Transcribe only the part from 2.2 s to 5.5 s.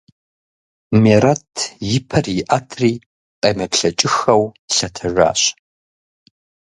иӀэтри къемыплъэкӀыххэу лъэтэжащ.